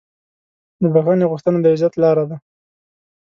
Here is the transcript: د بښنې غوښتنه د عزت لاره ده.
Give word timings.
د 0.81 0.83
بښنې 0.93 1.25
غوښتنه 1.31 1.57
د 1.61 1.65
عزت 1.73 1.93
لاره 2.03 2.23
ده. 2.29 2.37